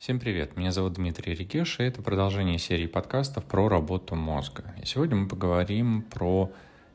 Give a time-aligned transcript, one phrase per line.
[0.00, 4.64] Всем привет, меня зовут Дмитрий Регеш, и это продолжение серии подкастов про работу мозга.
[4.82, 6.50] И сегодня мы поговорим про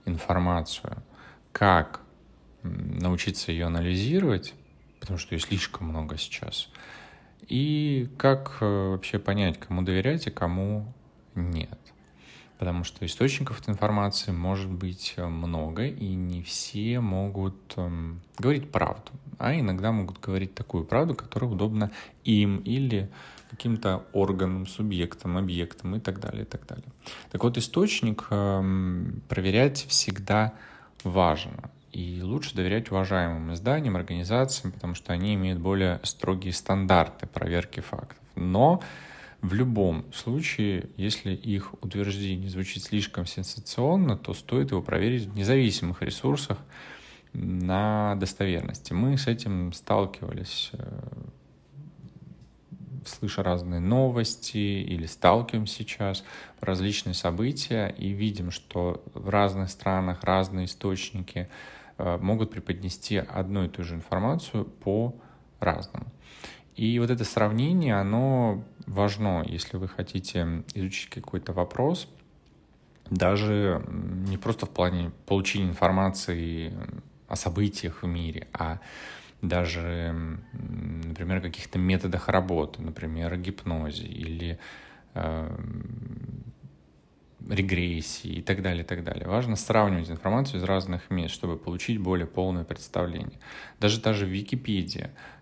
[0.05, 1.03] информацию,
[1.51, 2.01] как
[2.63, 4.55] научиться ее анализировать,
[4.99, 6.71] потому что ее слишком много сейчас,
[7.47, 10.91] и как э, вообще понять, кому доверять, а кому
[11.35, 11.77] нет
[12.57, 18.71] потому что источников этой информации может быть э, много, и не все могут эм, говорить
[18.71, 21.91] правду, а иногда могут говорить такую правду, которая удобна
[22.23, 23.09] им или
[23.49, 26.85] каким-то органам, субъектам, объектам и так далее, и так далее.
[27.31, 30.53] Так вот, источник эм, проверять всегда
[31.03, 31.71] важно.
[31.91, 38.17] И лучше доверять уважаемым изданиям, организациям, потому что они имеют более строгие стандарты проверки фактов.
[38.35, 38.81] Но
[39.47, 46.01] в любом случае, если их утверждение звучит слишком сенсационно, то стоит его проверить в независимых
[46.01, 46.57] ресурсах
[47.33, 48.93] на достоверности.
[48.93, 51.01] Мы с этим сталкивались, э,
[53.05, 56.23] слыша разные новости или сталкиваемся сейчас
[56.59, 61.49] различные события и видим, что в разных странах разные источники
[61.97, 66.07] э, могут преподнести одну и ту же информацию по-разному.
[66.75, 72.09] И вот это сравнение, оно важно, если вы хотите изучить какой-то вопрос,
[73.09, 73.83] даже
[74.27, 76.73] не просто в плане получения информации
[77.27, 78.79] о событиях в мире, а
[79.41, 84.59] даже, например, каких-то методах работы, например, гипнозе или
[85.13, 85.57] э,
[87.47, 89.27] регрессии и так далее, и так далее.
[89.27, 93.39] Важно сравнивать информацию из разных мест, чтобы получить более полное представление.
[93.79, 95.11] Даже та же Википедия—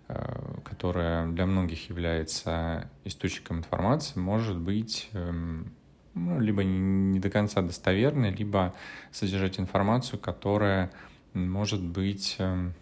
[0.63, 5.73] которая для многих является источником информации, может быть эм,
[6.13, 8.73] ну, либо не до конца достоверной, либо
[9.11, 10.91] содержать информацию, которая
[11.33, 12.73] может быть, эм,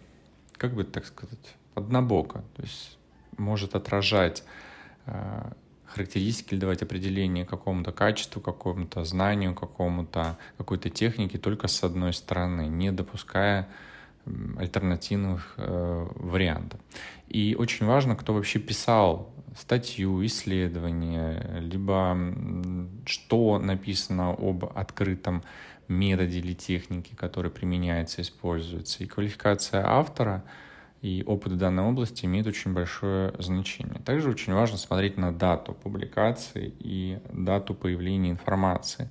[0.56, 2.98] как бы так сказать, однобоко, то есть
[3.38, 4.44] может отражать
[5.06, 5.52] э,
[5.86, 12.66] характеристики или давать определение какому-то качеству, какому-то знанию, какому-то какой-то технике только с одной стороны,
[12.66, 13.68] не допуская
[14.56, 16.80] альтернативных э, вариантов.
[17.28, 22.16] И очень важно, кто вообще писал статью, исследование, либо
[23.04, 25.42] что написано об открытом
[25.88, 29.02] методе или технике, который применяется, используется.
[29.04, 30.44] И квалификация автора
[31.02, 34.00] и опыт в данной области имеет очень большое значение.
[34.04, 39.10] Также очень важно смотреть на дату публикации и дату появления информации,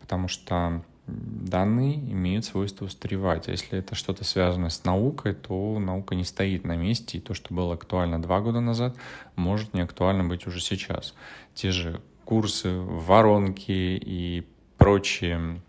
[0.00, 3.48] потому что данные имеют свойство устаревать.
[3.48, 7.34] А если это что-то связано с наукой, то наука не стоит на месте, и то,
[7.34, 8.96] что было актуально два года назад,
[9.36, 11.14] может не актуально быть уже сейчас.
[11.54, 14.46] Те же курсы, воронки и
[14.78, 15.60] прочие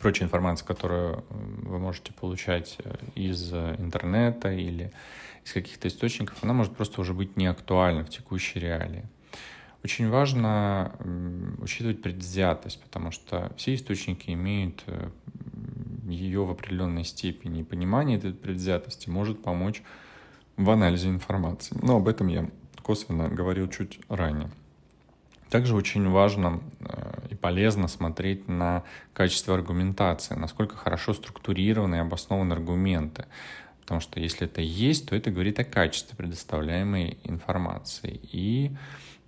[0.00, 4.92] прочая информация, которую вы можете получать э, из интернета или
[5.44, 9.04] из каких-то источников, она может просто уже быть не актуальна в текущей реалии.
[9.82, 10.94] Очень важно
[11.58, 15.08] учитывать предвзятость, потому что все источники имеют э,
[16.06, 17.62] ее в определенной степени.
[17.62, 19.82] Понимание этой предвзятости может помочь
[20.56, 21.78] в анализе информации.
[21.82, 22.50] Но об этом я
[22.82, 24.50] косвенно говорил чуть ранее.
[25.48, 32.52] Также очень важно э, и полезно смотреть на качество аргументации, насколько хорошо структурированы и обоснованы
[32.52, 33.26] аргументы.
[33.90, 38.20] Потому что если это есть, то это говорит о качестве предоставляемой информации.
[38.30, 38.70] И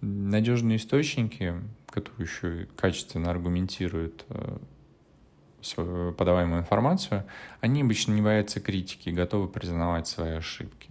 [0.00, 1.55] надежные источники,
[1.89, 4.59] которые еще и качественно аргументируют э,
[5.62, 7.25] свою подаваемую информацию,
[7.61, 10.91] они обычно не боятся критики и готовы признавать свои ошибки.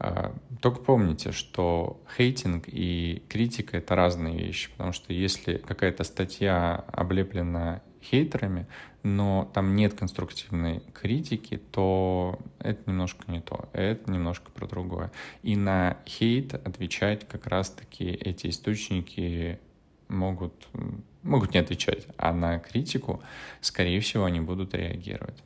[0.00, 6.84] А, только помните, что хейтинг и критика— это разные вещи, потому что если какая-то статья
[6.88, 8.66] облеплена хейтерами,
[9.02, 15.10] но там нет конструктивной критики, то это немножко не то, это немножко про другое.
[15.42, 19.58] И на хейт отвечать как раз-таки эти источники
[20.08, 20.68] могут,
[21.22, 23.22] могут не отвечать, а на критику,
[23.60, 25.42] скорее всего, они будут реагировать.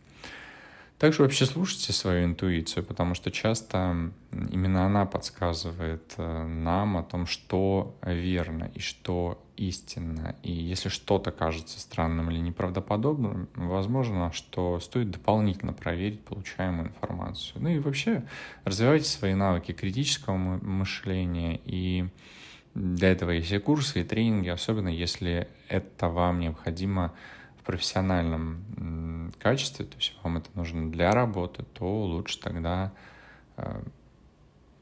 [0.98, 7.26] Также вообще слушайте свою интуицию, потому что часто именно она подсказывает э, нам о том,
[7.26, 10.34] что верно и что истинно.
[10.42, 17.62] И если что-то кажется странным или неправдоподобным, возможно, что стоит дополнительно проверить получаемую информацию.
[17.62, 18.24] Ну и вообще
[18.64, 21.60] развивайте свои навыки критического мышления.
[21.64, 22.08] И
[22.74, 27.12] для этого есть и курсы, и тренинги, особенно если это вам необходимо
[27.68, 28.64] профессиональном
[29.36, 32.92] качестве, то есть вам это нужно для работы, то лучше тогда
[33.56, 33.82] э,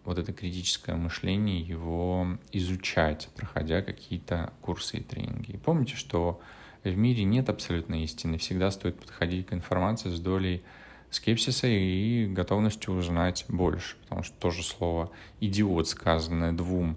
[0.04, 5.52] вот это критическое мышление, его изучать, проходя какие-то курсы и тренинги.
[5.52, 6.40] И помните, что
[6.84, 10.62] в мире нет абсолютной истины, всегда стоит подходить к информации с долей
[11.10, 15.10] скепсиса и готовностью узнать больше, потому что тоже слово
[15.40, 16.96] «идиот», сказанное двум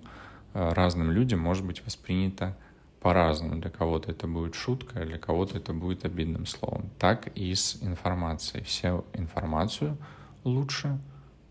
[0.53, 2.55] э, разным людям может быть воспринято
[2.99, 3.61] по-разному.
[3.61, 6.89] Для кого-то это будет шутка, для кого-то это будет обидным словом.
[6.99, 8.63] Так и с информацией.
[8.63, 9.97] Всю информацию
[10.43, 10.99] лучше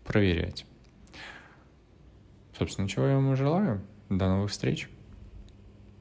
[0.05, 0.65] проверять.
[2.57, 3.81] Собственно, чего я вам желаю.
[4.09, 4.89] До новых встреч.